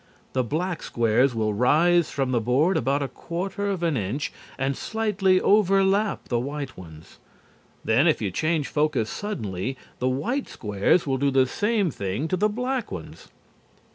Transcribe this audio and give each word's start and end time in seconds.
The 0.33 0.43
black 0.43 0.81
squares 0.81 1.35
will 1.35 1.53
rise 1.53 2.09
from 2.09 2.31
the 2.31 2.41
board 2.41 2.75
about 2.75 3.03
a 3.03 3.07
quarter 3.07 3.67
of 3.69 3.83
an 3.83 3.95
inch 3.95 4.33
and 4.57 4.75
slightly 4.75 5.39
overlap 5.39 6.27
the 6.27 6.39
white 6.39 6.75
ones. 6.75 7.19
Then, 7.85 8.07
if 8.07 8.19
you 8.19 8.31
change 8.31 8.67
focus 8.67 9.11
suddenly, 9.11 9.77
the 9.99 10.09
white 10.09 10.49
squares 10.49 11.05
will 11.05 11.19
do 11.19 11.29
the 11.29 11.45
same 11.45 11.91
thing 11.91 12.27
to 12.29 12.35
the 12.35 12.49
black 12.49 12.91
ones. 12.91 13.27